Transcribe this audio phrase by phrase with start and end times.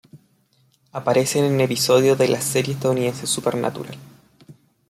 [0.93, 3.99] Aparece en un episodio de la serie estadounidense Supernatural.